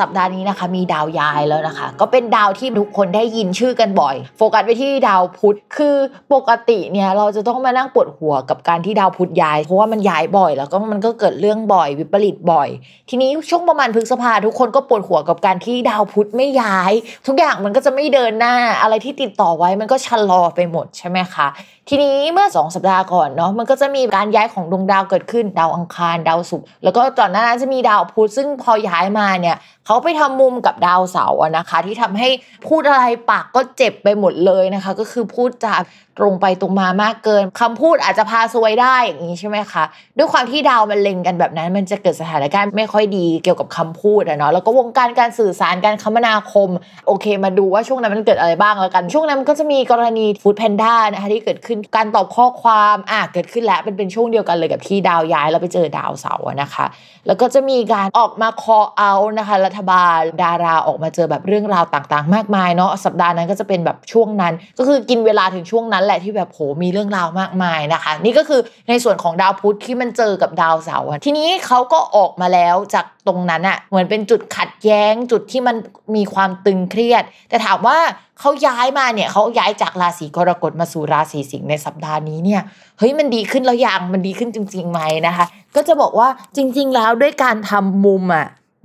[0.00, 5.96] สัปดาห์นี้นะคะ มีดาวย้ายแล้วนะคะ ก็เป็นดาวที่ทุกคนได้ยินชื่อกันบ่อย โฟกัสไปที่ดาวพุธคือ
[6.32, 12.68] ปกติเนี่ยเราจะต้องมานั่งปวดหัวกับการที่ดาวพุธย้าย เพราะว่ามันย้ายบ่อย แล้วก็มันก็เกิดเรื่องบ่อย วิปริตบ่อย
[13.08, 16.92] ทีนี้ช่วงประมาณพฤษภาทุกคนก็ปวดหัวกับการที่ดาวพุธไม่ย้าย
[17.26, 21.46] ทุกอย่างมันก็จะไม่เดินหน้าอะไรที่ติดต่อไว้มันก็ชะลอไปหมดใช่ไหมคะ
[21.90, 29.56] ทีนี้เมื่อ 2 สัปดาห์ก่อนเนาะมันก็จะมีการย้ายของดวงดาวเกิดขึ้นดาวอังคารดาวศุกร์แล้วก็ตอนนั้นจะมีดาวพุธซึ่งพอย้ายมาเนี่ย
[29.86, 32.28] เขาไปทำมุมกับดาวเสาร์นะคะ ที่ทำให้
[32.66, 35.74] พูดอะไรปากก็เจ็บไปหมดเลยนะคะ ก็คือพูดจา
[36.18, 39.84] ตรงไปตรงมามากเกินคำพูดอาจจะพาซวยได้อย่างนี้ใช่ไหมคะ
[40.16, 46.68] ด้วยความที่ดาวมันเล็งกันแบบนั้น มันจะเกิดสถานการณ์ไม่ค่อยดีเกี่ยวกับคำพูดอะเนาะแล้วก็วงการการสื่อสารการคมนาคม
[47.06, 56.86] โอเค มาดูว่าช่วงนั้นมันเกิดอะไรบ้างแล้วกัน ช่วงนั้นมันก็จะมีกรณีฟู้ดแพนด้านะคะที่เกิดขึ้นการตอบข้อความอะเกิดขึ้นแล้วเป็นเป็นช่วงเดียวกันเลยกับที่ดาวย้ายแล้วไปเจอดาวเสาร์นะคะ
[57.26, 75.76] แล้วก็จะมีการออกมาคอเอานะคะ รัฐบาลดาราออกมาเจอแบบเรื่องราวต่างๆ มากมายเนาะสัปดาห์นั้นก็จะเป็นแบบช่วงนั้น ก็คือกินเวลาถึงช่วงนั้นแหละที่แบบโหมีเรื่องราวมากมายนะคะ นี่ก็คือในส่วนของดาวพุธที่มันเจอกับดาวเสาร์ทีนี้เขาก็ออกมาแล้วจากตรงนั้นอะเหมือนเป็นจุดขัดแย้งจุดที่มัน
[76.16, 77.98] มีความตึงเครียด แต่ถามว่า
[78.40, 82.62] เขาย้ายมาเนี่ยเขาย้ายจากราศีกรกฎมาสู่ราศีสิงห์ในสัปดาห์นี้เนี่ย
[82.98, 88.46] เฮ้ยมันดีขึ้นแล้วยังมันดีขึ้นจริงๆไหมนะคะ ก็จะบอกว่าจริง ๆ แล้วด้วยการทำมุมอะ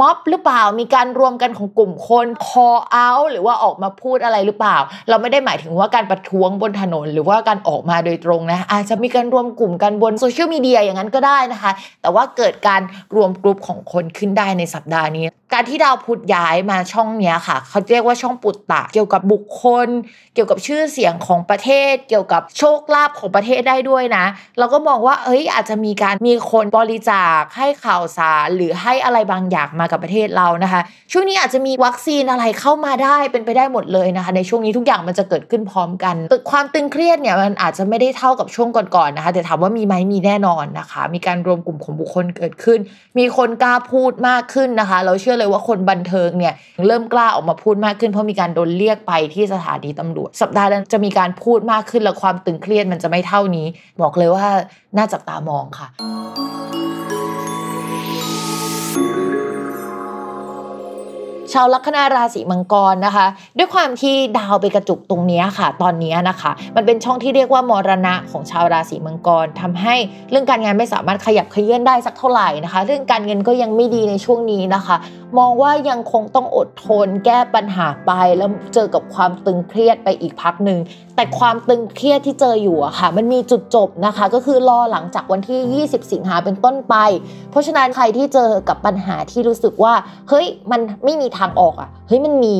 [0.00, 4.76] ม็อบหรือเปล่ามีการรวมกันของกลุ่มคน call out หรือว่าออกมาพูดอะไรหรือเปล่า
[5.08, 11.72] เราไม่ได้หมายถึงว่าการประท้วงบนถนน หรือว่าการออกมาโดยตรงนะ อาจจะมีการรวมกลุ่มกันบนโซเชียลมีเดียอย่างนั้นก็ได้นะคะ
[12.02, 12.80] แต่ว่าเกิดการ
[13.16, 19.88] รวมกลุ่มของคนขึ้นได้ในสัปดาห์นี้ การที่ดาวพุธย้ายมาช่องนี้ค่ะ เขาเรียกว่าช่องปุตตะเกี่ยวกับบุคคล
[20.34, 24.24] เกี่ยวกับชื่อเสียงของประเทศ เกี่ยวกับโชคลาภของประเทศได้ด้วยนะ
[24.58, 30.80] เราก็มองว่าเอ้ยอาจจะมีการมีคนบริจาคให้ข่าวสารหรือให้อะไรบางอย่างมากับประเทศเรานะคะ
[31.12, 36.14] ช่วงนี้อาจจะมีวัคซีนอะไรเข้ามาได้เป็นไปได้หมดเลยนะคะ ในช่วงนี้ทุกอย่างมันจะเกิดขึ้นพร้อมกัน
[36.50, 42.78] ความตึงเครียดเนี่ยมันอาจจะไม่ได้เท่ากับช่วงก่อนๆนะคะ แต่ถามว่ามีไหมมีแน่นอนนะคะ มีการรวมกลุ่มของบุคคลเกิดขึ้น
[43.18, 46.54] มีคนกล้าพูดมากขึ้นนะคะ เราเชื่อเลยว่าคนบันเทิงเนี่ย
[46.86, 53.66] เริ่มกล้าออกมาพูดมากขึ้น เพราะมีการโดนเรียกไปที่สถานีตำรวจ สัปดาห์นั้นจะมีการพูดมากขึ้นและความตึงเครียดมันจะไม่เท่านี้
[54.02, 54.46] บอกเลยว่า
[54.96, 56.67] น่าจับตามองค่ะ
[61.52, 63.26] ชาวลัคนาราศีมังกรนะคะ
[63.58, 69.94] ด้วยความที่ดาวไปกระจุกตรงนี้ค่ะ ตอนนี้นะคะ มันเป็นช่องที่เรียกว่ามรณะของชาวราศีมังกรทำให้
[70.30, 74.96] เรื่องการงานไม่สามารถขยับเขยื่อนได้สักเท่าไหร่นะคะ เรื่องการเงินก็ยังไม่ดีในช่วงนี้นะคะ
[75.38, 80.78] มองว่ายังคงต้องอดทน แก้ปัญหาไปแล้วเจอกับความตึงเครียดไปอีกพักหนึ่ง
[81.16, 86.94] แต่ความตึงเครียดที่เจออยู่อะค่ะ มันมีจุดจบนะคะ ก็คือรอหลังจากวันที่ 20 สิงหาเป็นต้นไป
[87.50, 89.94] เพราะฉะนั้นใครที่เจอกับปัญหาที่รู้สึกว่า
[90.28, 92.56] เฮ้ย มันไม่มีทางออกอะเฮ้ยมันมี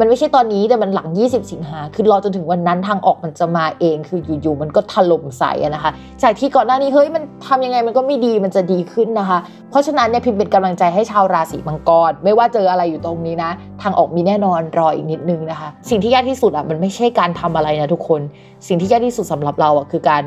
[0.00, 5.92] มันไม่ใช่ตอนนี้แต่มันหลัง 20 สิงหาคือรอจนถึงวันนั้นทางออกมันจะมาเอง คืออยู่ๆมันก็ถล่มใส่อะนะคะ
[6.22, 9.38] จากที่ก่อนหน้านี้เฮ้ยมันทำยังไงมันก็ไม่ดีมันจะดีขึ้นนะคะ
[9.70, 13.50] เพราะฉะนั้นเนี่ยพิมพ์เป็นกำลังใจให้ชาวราศีมังกร ไม่ว่าเจออะไรอยู่ตรงนี้นะ
[13.82, 18.20] ทางออกมีแน่นอนรออีกนิดนึงนะคะ สิ่งที่ยากที่สุดอะมันไม่ใช่การทำอะไรนะทุกคน
[18.68, 20.22] สิ่งที่ยากที่สุดสำหรับเราอะคือการ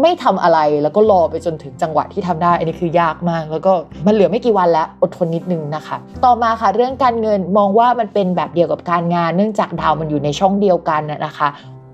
[0.00, 3.72] ไม่ทำอะไรแล้วก็รอไปจนถึงจังหวะที่ทำได้ อันนี้คือยากมาก แล้วก็
[4.06, 11.48] มันเหลือไม่กี่วันแล้วอดทนนิดนึงนะคะ ต่อมาค่ะเรื่องการเงินมองว่ามันเป็นแบบเดียวกับการงาน เนื่องจากดาวมันอยู่ในช่องเดียวกันน่ะนะคะ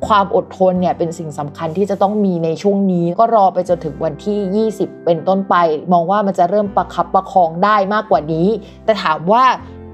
[0.07, 5.55] ความอดทนเนี่ยเป็นสิ่งสำคัญที่จะต้องมีในช่วงนี้ ก็รอไปจนถึงวันที่ 20 เป็นต้นไป
[5.93, 8.49] มองว่ามันจะเริ่มประคับประคองได้มากกว่านี้
[8.85, 9.45] แต่ถามว่า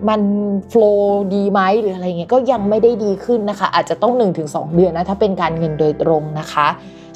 [0.09, 0.21] มัน
[0.69, 4.13] โฟล์ดีไหมหรืออะไรเงี้ยก็ยังไม่ได้ดีขึ้นนะคะ อาจจะต้อง
[4.45, 6.69] 1-2 เดือนนะ ถ้าเป็นการเงินโดยตรงนะคะ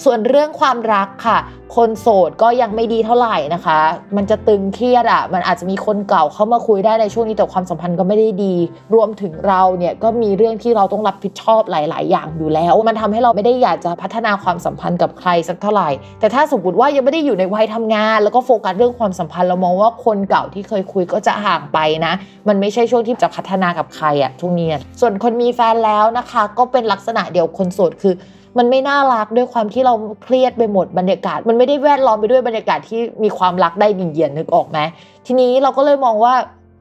[0.04, 1.38] ส่วนเรื่องความรักค่ะ
[1.76, 3.78] คนโสดก็ยังไม่ดีเท่าไหร่นะคะ
[4.16, 8.54] มันจะตึงเครียดอะ มันอาจจะมีคนเก่าเข้ามาคุยได้ในช่วงนี้แต่ความสัมพันธ์ก็ไม่ได้ดี
[8.94, 15.88] รวมถึงเราเนี่ยก็มีเรื่องที่เราต้องรับผิดชอบหลาย ๆ อย่างอยู่แล้ว มันทำให้เราไม่ได้อยากจะพัฒนาความสัมพันธ์กับใครสักเท่าไหร่
[16.20, 22.12] แต่ถ้าสมมติว่ายังไม่ได้อยู่ในวัยทำงาน แล้วก็โฟกัสเรื่องความสัมพันธ์เรามองว่าคนเก่าที่เคยคุยก็จะห่างไปนะ
[22.48, 24.68] มันไม่ใช่ช่วงที่จะพัฒนากับใครอะช่วงนี้
[25.00, 28.14] ส่วนคนมีแฟนแล้วนะคะ ก็เป็นลักษณะเดียวคนโสดคือ
[28.58, 34.78] มันไม่น่ารักด้วยความที่เราเครียดไปหมดบรรยากาศ มันไม่ได้แวดล้อมไปด้วยบรรยากาศที่มีความรักได้เยียนๆนึกออกไหม
[35.26, 36.34] ทีนี้เราก็เลยมองว่า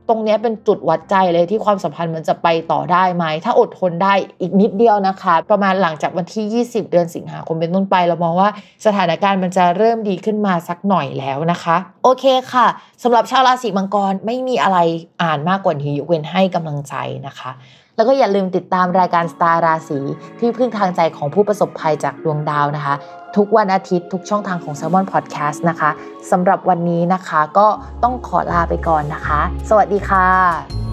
[0.10, 8.50] ตรงนี้เป็นจุดวัดใจเลยที่ความสัมพันธ์มันจะไปต่อได้ไหม ถ้าอดทนได้อีกนิดเดียวนะคะ ประมาณหลังจากวันที่ 20 เดือนสิงหาคมเป็นต้นไปเรามองว่า
[8.86, 12.68] สถานการณ์มันจะเริ่มดีขึ้นมาสักหน่อยแล้วนะคะ โอเคค่ะ
[13.04, 14.78] สำหรับชาวราศีมังกรไม่มีอะไร
[15.24, 16.96] อ่านมากกว่านี้ยกเว้นให้กำลังใจ
[17.28, 17.52] นะคะ
[17.96, 20.00] แล้วก็อย่าลืมติดตามรายการสตาร์ราศี
[20.40, 22.96] ที่พึ่งทางใจของผู้ประสบภัยจากดวงดาวนะคะ
[23.36, 25.90] ทุกวันอาทิตย์ทุกช่องทางของ s ซ l m o n Podcast นะคะ
[26.32, 27.68] สำหรับวันนี้นะคะก็
[28.04, 30.85] ต้องขอลาไปก่อนนะคะ สวัสดีค่ะ